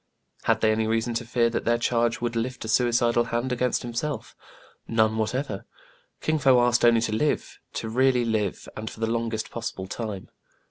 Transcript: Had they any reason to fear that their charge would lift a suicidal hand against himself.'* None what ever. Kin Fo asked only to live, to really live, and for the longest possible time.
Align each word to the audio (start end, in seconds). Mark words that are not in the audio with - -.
Had 0.45 0.61
they 0.61 0.71
any 0.71 0.87
reason 0.87 1.13
to 1.13 1.25
fear 1.25 1.51
that 1.51 1.63
their 1.63 1.77
charge 1.77 2.21
would 2.21 2.35
lift 2.35 2.65
a 2.65 2.67
suicidal 2.67 3.25
hand 3.25 3.51
against 3.51 3.83
himself.'* 3.83 4.35
None 4.87 5.15
what 5.15 5.35
ever. 5.35 5.67
Kin 6.21 6.39
Fo 6.39 6.59
asked 6.59 6.83
only 6.83 7.01
to 7.01 7.11
live, 7.13 7.59
to 7.73 7.87
really 7.87 8.25
live, 8.25 8.67
and 8.75 8.89
for 8.89 8.99
the 8.99 9.05
longest 9.05 9.51
possible 9.51 9.85
time. 9.85 10.29